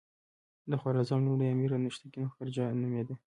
[0.69, 3.15] د خوارزم لومړی امیر انوشتګین غرجه نومېده.